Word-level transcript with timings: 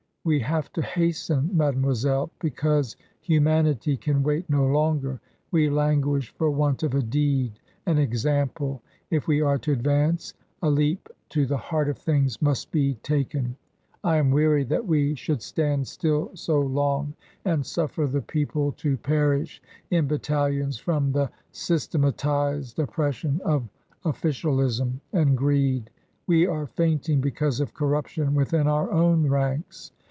We 0.23 0.39
have 0.41 0.71
to 0.73 0.83
hasten, 0.83 1.49
mademoiselle, 1.51 2.29
because 2.39 2.95
humanity 3.21 3.97
can 3.97 4.21
wait 4.21 4.47
no 4.51 4.67
longer. 4.67 5.19
We 5.49 5.67
languish 5.67 6.29
for 6.37 6.51
want 6.51 6.83
of 6.83 6.93
a 6.93 7.01
deed— 7.01 7.57
an 7.87 7.97
example. 7.97 8.83
If 9.09 9.27
we 9.27 9.41
are 9.41 9.57
to 9.57 9.71
advance, 9.71 10.35
a 10.61 10.69
leap 10.69 11.09
to 11.29 11.47
the 11.47 11.57
heart 11.57 11.89
of 11.89 11.97
things 11.97 12.39
must 12.39 12.71
be 12.71 12.99
taken! 13.01 13.57
I 14.03 14.17
am 14.17 14.29
weary 14.29 14.63
that 14.65 14.85
we 14.85 15.15
should 15.15 15.41
stand 15.41 15.87
still 15.87 16.29
so 16.35 16.59
long 16.59 17.15
and 17.43 17.65
suffer 17.65 18.05
the 18.05 18.21
people 18.21 18.73
to 18.73 18.97
perish 18.97 19.59
in 19.89 20.07
battalions 20.07 20.77
from 20.77 21.13
the 21.13 21.31
systematized 21.51 22.77
oppression 22.77 23.41
of 23.43 23.67
officialism 24.05 25.01
and 25.13 25.35
greed. 25.35 25.89
We 26.27 26.45
are 26.45 26.67
fainting 26.67 27.21
because 27.21 27.59
of 27.59 27.73
corruption 27.73 28.35
within 28.35 28.67
our 28.67 28.91
own 28.91 29.27
ranks. 29.27 29.93